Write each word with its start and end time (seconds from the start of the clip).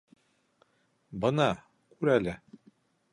—Бына, 1.25 1.47
күр 1.99 2.13
әле! 2.15 2.35